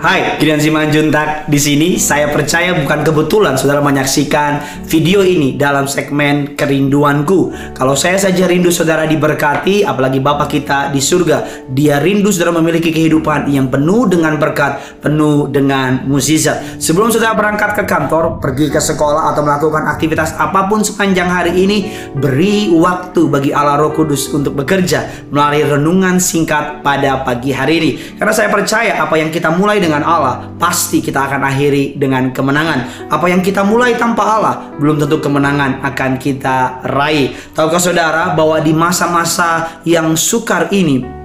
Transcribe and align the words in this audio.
Hai, 0.00 0.40
Gideon 0.40 0.56
Simanjuntak 0.56 1.44
di 1.44 1.60
sini. 1.60 2.00
Saya 2.00 2.32
percaya 2.32 2.72
bukan 2.72 3.04
kebetulan 3.04 3.60
saudara 3.60 3.84
menyaksikan 3.84 4.80
video 4.88 5.20
ini 5.20 5.60
dalam 5.60 5.84
segmen 5.84 6.56
kerinduanku. 6.56 7.52
Kalau 7.76 7.92
saya 7.92 8.16
saja 8.16 8.48
rindu 8.48 8.72
saudara 8.72 9.04
diberkati, 9.04 9.84
apalagi 9.84 10.16
Bapak 10.24 10.56
kita 10.56 10.88
di 10.88 11.04
surga, 11.04 11.68
Dia 11.68 12.00
rindu 12.00 12.32
saudara 12.32 12.56
memiliki 12.56 12.88
kehidupan 12.88 13.52
yang 13.52 13.68
penuh 13.68 14.08
dengan 14.08 14.40
berkat, 14.40 15.04
penuh 15.04 15.52
dengan 15.52 16.08
mukjizat. 16.08 16.80
Sebelum 16.80 17.12
saudara 17.12 17.36
berangkat 17.36 17.76
ke 17.76 17.84
kantor, 17.84 18.40
pergi 18.40 18.72
ke 18.72 18.80
sekolah 18.80 19.36
atau 19.36 19.44
melakukan 19.44 19.84
aktivitas 19.84 20.32
apa 20.40 20.64
pun 20.64 20.80
sepanjang 20.80 21.28
hari 21.28 21.52
ini, 21.52 21.92
beri 22.16 22.72
waktu 22.72 23.28
bagi 23.28 23.52
Allah 23.52 23.76
Roh 23.76 23.92
Kudus 23.92 24.32
untuk 24.32 24.56
bekerja 24.56 25.28
melalui 25.28 25.60
renungan 25.60 26.16
singkat 26.16 26.80
pada 26.80 27.20
pagi 27.20 27.52
hari 27.52 27.74
ini. 27.84 27.90
Karena 28.16 28.32
saya 28.32 28.48
percaya 28.48 28.96
apa 28.96 29.20
yang 29.20 29.28
kita 29.28 29.52
mulai 29.52 29.76
dengan 29.76 29.89
dengan 29.90 30.06
Allah, 30.06 30.46
pasti 30.54 31.02
kita 31.02 31.26
akan 31.26 31.42
akhiri 31.42 31.98
dengan 31.98 32.30
kemenangan. 32.30 33.10
Apa 33.10 33.26
yang 33.26 33.42
kita 33.42 33.66
mulai 33.66 33.98
tanpa 33.98 34.22
Allah, 34.22 34.54
belum 34.78 35.02
tentu 35.02 35.18
kemenangan 35.18 35.82
akan 35.82 36.14
kita 36.14 36.86
raih. 36.86 37.34
Tahukah 37.50 37.82
saudara 37.82 38.30
bahwa 38.38 38.62
di 38.62 38.70
masa-masa 38.70 39.82
yang 39.82 40.14
sukar 40.14 40.70
ini, 40.70 41.19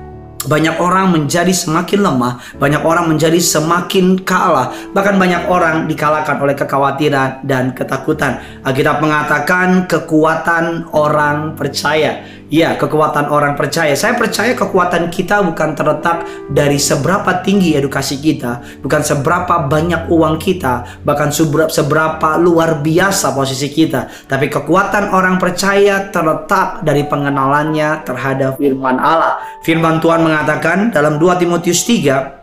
banyak 0.46 0.78
orang 0.78 1.12
menjadi 1.12 1.52
semakin 1.52 2.00
lemah, 2.06 2.42
banyak 2.58 2.82
orang 2.86 3.10
menjadi 3.10 3.38
semakin 3.42 4.22
kalah, 4.22 4.72
bahkan 4.94 5.18
banyak 5.18 5.50
orang 5.50 5.90
dikalahkan 5.90 6.38
oleh 6.38 6.54
kekhawatiran 6.54 7.44
dan 7.46 7.74
ketakutan. 7.74 8.42
Alkitab 8.62 9.02
mengatakan 9.02 9.90
kekuatan 9.90 10.90
orang 10.94 11.58
percaya. 11.58 12.24
Ya, 12.46 12.78
kekuatan 12.78 13.34
orang 13.34 13.58
percaya. 13.58 13.98
Saya 13.98 14.14
percaya 14.14 14.54
kekuatan 14.54 15.10
kita 15.10 15.42
bukan 15.42 15.74
terletak 15.74 16.30
dari 16.46 16.78
seberapa 16.78 17.42
tinggi 17.42 17.74
edukasi 17.74 18.22
kita, 18.22 18.62
bukan 18.86 19.02
seberapa 19.02 19.66
banyak 19.66 20.06
uang 20.14 20.38
kita, 20.38 21.02
bahkan 21.02 21.34
seberapa 21.34 22.38
luar 22.38 22.86
biasa 22.86 23.34
posisi 23.34 23.74
kita, 23.74 24.30
tapi 24.30 24.54
kekuatan 24.54 25.10
orang 25.10 25.42
percaya 25.42 26.14
terletak 26.14 26.86
dari 26.86 27.10
pengenalannya 27.10 28.06
terhadap 28.06 28.62
firman 28.62 29.02
Allah. 29.02 29.42
Firman 29.66 29.98
Tuhan 29.98 30.22
mengatakan 30.22 30.35
dalam 30.92 31.16
2 31.16 31.40
Timotius 31.40 31.88
3 31.88 32.36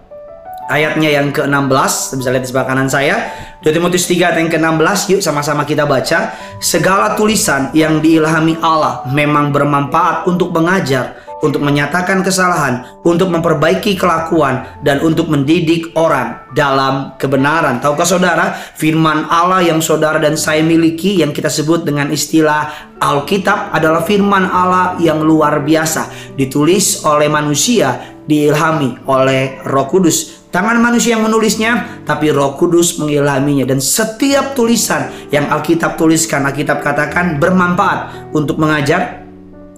ayatnya 0.73 1.13
yang 1.13 1.29
ke-16 1.35 2.17
bisa 2.17 2.29
lihat 2.33 2.43
di 2.45 2.49
sebelah 2.49 2.67
kanan 2.69 2.89
saya. 2.89 3.29
2 3.61 3.69
Timotius 3.69 4.09
3 4.09 4.33
ayat 4.33 4.37
yang 4.41 4.51
ke-16 4.51 4.99
yuk 5.13 5.21
sama-sama 5.21 5.69
kita 5.69 5.85
baca. 5.85 6.33
Segala 6.63 7.13
tulisan 7.19 7.69
yang 7.77 8.01
diilhami 8.01 8.57
Allah 8.65 9.05
memang 9.13 9.53
bermanfaat 9.53 10.25
untuk 10.25 10.55
mengajar 10.55 11.21
untuk 11.43 11.59
menyatakan 11.59 12.23
kesalahan, 12.23 13.03
untuk 13.03 13.27
memperbaiki 13.35 13.99
kelakuan, 13.99 14.63
dan 14.87 15.03
untuk 15.03 15.27
mendidik 15.27 15.91
orang 15.99 16.39
dalam 16.55 17.19
kebenaran. 17.19 17.83
Tahukah 17.83 18.07
saudara, 18.07 18.55
firman 18.79 19.27
Allah 19.27 19.61
yang 19.67 19.83
saudara 19.83 20.23
dan 20.23 20.39
saya 20.39 20.63
miliki, 20.63 21.19
yang 21.19 21.35
kita 21.35 21.51
sebut 21.51 21.83
dengan 21.83 22.15
istilah 22.15 22.95
Alkitab, 23.03 23.75
adalah 23.75 24.07
firman 24.07 24.47
Allah 24.47 24.95
yang 25.03 25.19
luar 25.27 25.67
biasa, 25.67 26.35
ditulis 26.39 27.03
oleh 27.03 27.27
manusia, 27.27 28.15
diilhami 28.23 29.03
oleh 29.11 29.59
Roh 29.67 29.91
Kudus. 29.91 30.47
Tangan 30.53 30.79
manusia 30.79 31.17
yang 31.19 31.27
menulisnya, 31.27 32.05
tapi 32.07 32.31
Roh 32.31 32.55
Kudus 32.55 33.01
mengilhaminya 33.03 33.67
dan 33.67 33.83
setiap 33.83 34.55
tulisan 34.55 35.11
yang 35.35 35.51
Alkitab 35.51 35.99
tuliskan, 35.99 36.47
Alkitab 36.47 36.85
katakan 36.85 37.41
bermanfaat 37.43 38.31
untuk 38.37 38.61
mengajar, 38.61 39.25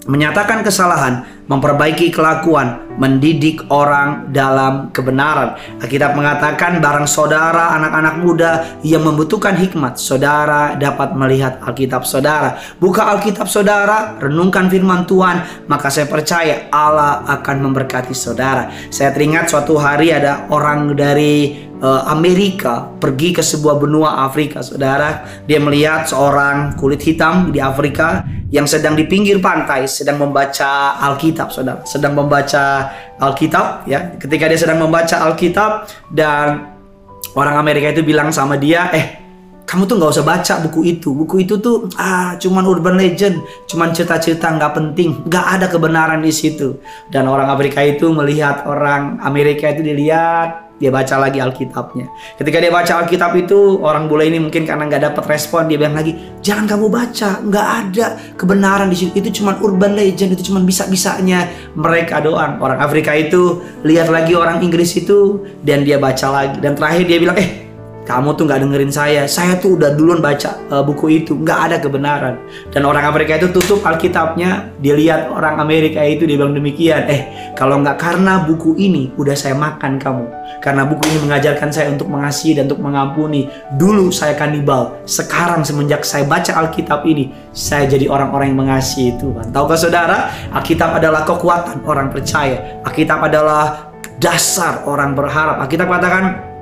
menyatakan 0.05 0.61
kesalahan, 0.61 1.25
memperbaiki 1.45 2.09
kelakuan, 2.09 2.97
mendidik 2.97 3.61
orang 3.69 4.33
dalam 4.33 4.89
kebenaran. 4.95 5.59
Alkitab 5.83 6.17
mengatakan 6.17 6.81
barang 6.81 7.09
saudara 7.11 7.77
anak-anak 7.77 8.15
muda 8.23 8.53
yang 8.81 9.05
membutuhkan 9.05 9.59
hikmat, 9.59 10.01
saudara 10.01 10.79
dapat 10.79 11.13
melihat 11.13 11.61
Alkitab 11.61 12.09
saudara. 12.09 12.57
Buka 12.81 13.13
Alkitab 13.13 13.51
saudara, 13.51 14.17
renungkan 14.23 14.73
firman 14.73 15.05
Tuhan, 15.05 15.69
maka 15.69 15.93
saya 15.93 16.09
percaya 16.09 16.71
Allah 16.73 17.27
akan 17.29 17.57
memberkati 17.71 18.17
saudara. 18.17 18.73
Saya 18.89 19.13
teringat 19.13 19.53
suatu 19.53 19.77
hari 19.77 20.15
ada 20.15 20.49
orang 20.49 20.97
dari 20.97 21.67
Amerika 21.83 22.87
pergi 22.97 23.35
ke 23.35 23.43
sebuah 23.43 23.77
benua 23.77 24.25
Afrika, 24.25 24.63
saudara. 24.63 25.27
Dia 25.45 25.61
melihat 25.61 26.09
seorang 26.09 26.79
kulit 26.79 27.03
hitam 27.03 27.51
di 27.51 27.59
Afrika 27.59 28.25
yang 28.49 28.65
sedang 28.65 28.95
di 28.95 29.05
pinggir 29.05 29.43
pantai 29.43 29.91
sedang 29.91 30.23
membaca 30.23 30.97
Alkitab, 31.03 31.51
saudara, 31.51 31.83
sedang 31.85 32.15
membaca 32.15 32.95
Alkitab, 33.19 33.85
ya. 33.85 34.15
Ketika 34.17 34.49
dia 34.49 34.59
sedang 34.61 34.81
membaca 34.81 35.29
Alkitab 35.29 35.91
dan 36.15 36.73
orang 37.35 37.59
Amerika 37.59 37.91
itu 37.91 38.07
bilang 38.07 38.31
sama 38.31 38.55
dia, 38.57 38.89
eh 38.95 39.25
kamu 39.65 39.89
tuh 39.89 39.97
nggak 39.97 40.13
usah 40.13 40.27
baca 40.29 40.55
buku 40.69 40.81
itu 40.87 41.11
buku 41.17 41.49
itu 41.49 41.57
tuh 41.59 41.89
ah 41.97 42.37
cuman 42.37 42.69
urban 42.69 43.01
legend 43.01 43.41
cuman 43.65 43.97
cerita-cerita 43.97 44.55
nggak 44.61 44.73
penting 44.77 45.25
nggak 45.25 45.47
ada 45.57 45.67
kebenaran 45.73 46.21
di 46.21 46.31
situ 46.31 46.79
dan 47.09 47.27
orang 47.27 47.49
Amerika 47.49 47.81
itu 47.81 48.13
melihat 48.13 48.69
orang 48.69 49.19
Amerika 49.25 49.73
itu 49.73 49.81
dilihat 49.81 50.64
dia 50.79 50.91
baca 50.91 51.17
lagi 51.23 51.39
Alkitabnya. 51.39 52.11
Ketika 52.37 52.59
dia 52.59 52.69
baca 52.69 52.93
Alkitab 53.03 53.33
itu, 53.39 53.79
orang 53.81 54.11
bule 54.11 54.27
ini 54.27 54.43
mungkin 54.43 54.67
karena 54.67 54.85
nggak 54.91 55.03
dapat 55.13 55.25
respon, 55.31 55.71
dia 55.71 55.79
bilang 55.79 55.95
lagi, 55.95 56.15
jangan 56.43 56.67
kamu 56.67 56.87
baca, 56.91 57.41
nggak 57.41 57.67
ada 57.67 58.07
kebenaran 58.35 58.91
di 58.91 58.97
situ. 58.99 59.13
Itu 59.17 59.43
cuma 59.43 59.57
urban 59.63 59.95
legend, 59.95 60.35
itu 60.35 60.53
cuma 60.53 60.61
bisa-bisanya 60.61 61.49
mereka 61.79 62.21
doang. 62.21 62.59
Orang 62.61 62.83
Afrika 62.83 63.15
itu 63.15 63.63
lihat 63.87 64.11
lagi 64.11 64.37
orang 64.37 64.61
Inggris 64.61 64.93
itu, 64.99 65.47
dan 65.65 65.87
dia 65.87 65.97
baca 65.97 66.29
lagi. 66.29 66.59
Dan 66.61 66.75
terakhir 66.77 67.07
dia 67.09 67.19
bilang, 67.23 67.39
eh 67.39 67.64
kamu 68.05 68.37
tuh 68.37 68.45
nggak 68.45 68.61
dengerin 68.61 68.93
saya. 68.93 69.23
Saya 69.25 69.57
tuh 69.57 69.81
udah 69.81 69.97
duluan 69.97 70.21
baca 70.21 70.61
uh, 70.69 70.85
buku 70.85 71.25
itu, 71.25 71.41
nggak 71.41 71.59
ada 71.73 71.77
kebenaran. 71.81 72.37
Dan 72.69 72.85
orang 72.85 73.09
Amerika 73.09 73.41
itu 73.41 73.49
tutup 73.49 73.81
Alkitabnya, 73.81 74.77
dia 74.79 74.93
lihat 74.93 75.33
orang 75.33 75.57
Amerika 75.57 76.05
itu 76.05 76.29
dia 76.29 76.37
bilang 76.37 76.53
demikian. 76.53 77.09
Eh, 77.09 77.53
kalau 77.57 77.81
nggak 77.81 77.97
karena 77.97 78.45
buku 78.45 78.77
ini, 78.77 79.09
udah 79.17 79.33
saya 79.33 79.57
makan 79.57 79.97
kamu. 79.97 80.25
Karena 80.61 80.85
buku 80.85 81.03
ini 81.09 81.19
mengajarkan 81.25 81.69
saya 81.73 81.89
untuk 81.93 82.13
mengasihi 82.13 82.61
dan 82.61 82.69
untuk 82.69 82.85
mengampuni. 82.85 83.49
Dulu 83.81 84.13
saya 84.13 84.37
kanibal, 84.37 85.01
sekarang 85.09 85.65
semenjak 85.65 86.05
saya 86.05 86.29
baca 86.29 86.53
Alkitab 86.61 87.09
ini, 87.09 87.33
saya 87.57 87.89
jadi 87.89 88.05
orang-orang 88.13 88.53
yang 88.53 88.69
mengasihi 88.69 89.17
Tuhan. 89.17 89.49
Tahukah 89.49 89.81
saudara, 89.81 90.29
Alkitab 90.53 91.01
adalah 91.01 91.25
kekuatan 91.25 91.89
orang 91.89 92.13
percaya. 92.13 92.85
Alkitab 92.85 93.33
adalah 93.33 93.97
dasar 94.21 94.85
orang 94.85 95.17
berharap. 95.17 95.65
Alkitab 95.65 95.89
katakan 95.89 96.54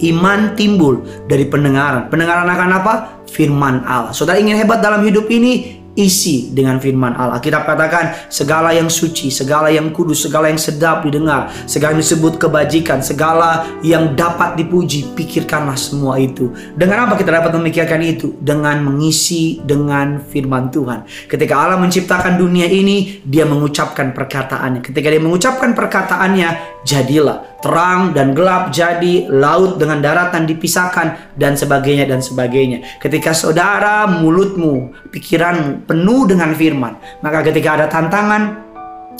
Iman 0.00 0.56
timbul 0.56 1.04
dari 1.28 1.44
pendengaran. 1.46 2.08
Pendengaran 2.08 2.48
akan 2.48 2.70
apa? 2.80 2.94
Firman 3.30 3.86
Allah. 3.86 4.10
Saudara 4.10 4.40
ingin 4.40 4.58
hebat 4.58 4.82
dalam 4.82 5.04
hidup 5.06 5.30
ini? 5.30 5.80
isi 5.98 6.54
dengan 6.54 6.78
firman 6.78 7.18
Allah. 7.18 7.42
Kita 7.42 7.66
katakan 7.66 8.30
segala 8.30 8.70
yang 8.70 8.86
suci, 8.86 9.32
segala 9.32 9.72
yang 9.72 9.90
kudus, 9.90 10.22
segala 10.22 10.46
yang 10.46 10.60
sedap 10.60 11.02
didengar, 11.02 11.50
segala 11.66 11.98
yang 11.98 12.02
disebut 12.02 12.38
kebajikan, 12.38 13.02
segala 13.02 13.66
yang 13.82 14.14
dapat 14.14 14.54
dipuji, 14.54 15.10
pikirkanlah 15.18 15.74
semua 15.74 16.16
itu. 16.22 16.54
Dengan 16.78 17.10
apa 17.10 17.18
kita 17.18 17.34
dapat 17.34 17.50
memikirkan 17.58 18.00
itu? 18.06 18.38
Dengan 18.38 18.80
mengisi 18.86 19.58
dengan 19.66 20.22
firman 20.22 20.70
Tuhan. 20.70 21.06
Ketika 21.26 21.54
Allah 21.58 21.78
menciptakan 21.82 22.38
dunia 22.38 22.70
ini, 22.70 23.24
dia 23.26 23.42
mengucapkan 23.44 24.14
perkataannya. 24.14 24.80
Ketika 24.84 25.10
dia 25.10 25.22
mengucapkan 25.22 25.74
perkataannya, 25.74 26.82
jadilah 26.86 27.49
terang 27.60 28.16
dan 28.16 28.32
gelap 28.32 28.72
jadi, 28.72 29.28
laut 29.28 29.76
dengan 29.76 30.00
daratan 30.00 30.48
dipisahkan 30.48 31.36
dan 31.36 31.54
sebagainya 31.56 32.08
dan 32.08 32.20
sebagainya. 32.24 33.00
Ketika 33.00 33.36
saudara 33.36 34.08
mulutmu, 34.08 34.92
pikiranmu 35.12 35.84
penuh 35.84 36.28
dengan 36.28 36.56
firman, 36.56 36.96
maka 37.20 37.44
ketika 37.44 37.76
ada 37.76 37.86
tantangan, 37.86 38.70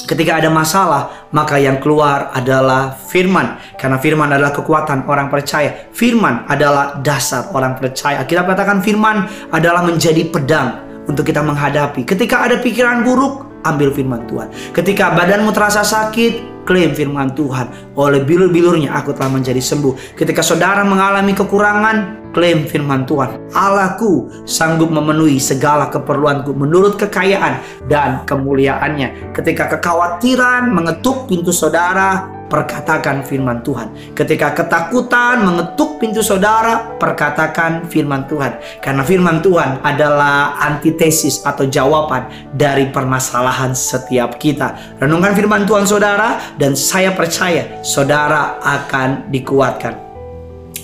ketika 0.09 0.41
ada 0.41 0.49
masalah, 0.49 1.29
maka 1.31 1.61
yang 1.61 1.79
keluar 1.79 2.33
adalah 2.33 2.97
firman. 2.97 3.61
Karena 3.77 4.01
firman 4.01 4.33
adalah 4.33 4.53
kekuatan 4.55 5.05
orang 5.05 5.29
percaya. 5.29 5.91
Firman 5.93 6.49
adalah 6.49 6.99
dasar 7.05 7.53
orang 7.53 7.77
percaya. 7.77 8.25
Kita 8.25 8.43
katakan 8.43 8.81
firman 8.81 9.29
adalah 9.53 9.85
menjadi 9.85 10.25
pedang 10.29 10.81
untuk 11.07 11.27
kita 11.27 11.43
menghadapi. 11.43 12.07
Ketika 12.07 12.47
ada 12.47 12.57
pikiran 12.63 13.03
buruk, 13.03 13.50
ambil 13.65 13.93
firman 13.93 14.25
Tuhan. 14.31 14.49
Ketika 14.73 15.13
badanmu 15.13 15.51
terasa 15.53 15.85
sakit, 15.85 16.65
klaim 16.65 16.95
firman 16.95 17.35
Tuhan. 17.35 17.97
Oleh 17.99 18.23
bilur-bilurnya 18.23 18.95
aku 18.95 19.11
telah 19.11 19.33
menjadi 19.33 19.61
sembuh. 19.61 20.15
Ketika 20.17 20.41
saudara 20.45 20.87
mengalami 20.87 21.35
kekurangan, 21.35 22.31
klaim 22.31 22.67
firman 22.67 23.05
Tuhan. 23.11 23.51
Allahku 23.51 24.31
sanggup 24.47 24.89
memenuhi 24.95 25.43
segala 25.43 25.91
keperluanku 25.91 26.55
menurut 26.55 26.95
kekayaan 26.95 27.59
dan 27.91 28.23
kemuliaannya. 28.25 29.35
Ketika 29.35 29.77
kekhawatiran 29.79 30.71
mengetuk 30.71 31.27
pintu 31.27 31.51
saudara, 31.51 32.40
perkatakan 32.51 33.23
firman 33.23 33.63
Tuhan. 33.63 33.95
Ketika 34.19 34.53
ketakutan 34.53 35.47
mengetuk 35.47 36.03
pintu 36.03 36.21
saudara, 36.21 36.99
perkatakan 36.99 37.87
firman 37.87 38.27
Tuhan. 38.27 38.59
Karena 38.83 39.07
firman 39.07 39.39
Tuhan 39.39 39.79
adalah 39.87 40.59
antitesis 40.59 41.47
atau 41.47 41.65
jawaban 41.71 42.27
dari 42.53 42.91
permasalahan 42.91 43.73
setiap 43.73 44.37
kita. 44.37 44.99
Renungkan 44.99 45.39
firman 45.39 45.63
Tuhan 45.65 45.87
saudara 45.87 46.59
dan 46.59 46.75
saya 46.75 47.15
percaya 47.15 47.81
saudara 47.87 48.59
akan 48.59 49.31
dikuatkan. 49.31 50.10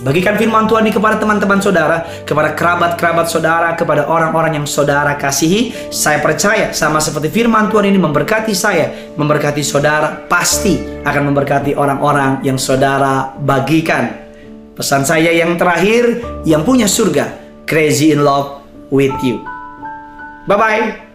Bagikan 0.04 0.36
firman 0.36 0.68
Tuhan 0.68 0.84
ini 0.84 0.92
kepada 0.92 1.16
teman-teman 1.16 1.56
saudara, 1.56 2.04
kepada 2.28 2.52
kerabat-kerabat 2.52 3.26
saudara, 3.32 3.72
kepada 3.72 4.04
orang-orang 4.04 4.60
yang 4.60 4.66
saudara 4.68 5.16
kasihi. 5.16 5.72
Saya 5.88 6.20
percaya 6.20 6.76
sama 6.76 7.00
seperti 7.00 7.32
firman 7.32 7.72
Tuhan 7.72 7.88
ini 7.88 7.96
memberkati 7.96 8.52
saya, 8.52 9.14
memberkati 9.16 9.64
saudara, 9.64 10.28
pasti 10.28 11.00
akan 11.00 11.32
memberkati 11.32 11.72
orang-orang 11.72 12.44
yang 12.44 12.60
saudara 12.60 13.32
bagikan. 13.40 14.28
Pesan 14.76 15.08
saya 15.08 15.32
yang 15.32 15.56
terakhir, 15.56 16.20
yang 16.44 16.60
punya 16.60 16.84
surga, 16.84 17.32
crazy 17.64 18.12
in 18.12 18.20
love 18.20 18.60
with 18.92 19.16
you. 19.24 19.40
Bye-bye. 20.44 21.05